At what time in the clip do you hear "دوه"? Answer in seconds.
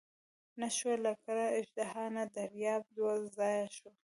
2.95-3.13